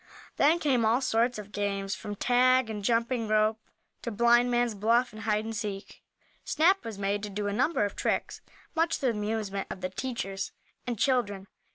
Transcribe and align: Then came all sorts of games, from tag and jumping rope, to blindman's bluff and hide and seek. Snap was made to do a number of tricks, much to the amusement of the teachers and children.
Then 0.37 0.57
came 0.57 0.83
all 0.83 0.99
sorts 0.99 1.37
of 1.37 1.51
games, 1.51 1.93
from 1.93 2.15
tag 2.15 2.71
and 2.71 2.83
jumping 2.83 3.27
rope, 3.27 3.59
to 4.01 4.09
blindman's 4.09 4.73
bluff 4.73 5.13
and 5.13 5.21
hide 5.21 5.45
and 5.45 5.55
seek. 5.55 6.01
Snap 6.43 6.83
was 6.83 6.97
made 6.97 7.21
to 7.21 7.29
do 7.29 7.45
a 7.45 7.53
number 7.53 7.85
of 7.85 7.95
tricks, 7.95 8.41
much 8.73 8.95
to 8.95 9.01
the 9.01 9.09
amusement 9.11 9.67
of 9.69 9.81
the 9.81 9.89
teachers 9.91 10.53
and 10.87 10.97
children. 10.97 11.45